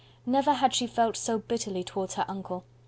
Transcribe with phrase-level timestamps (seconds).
[0.25, 2.63] Never had she felt so bitterly towards her uncle.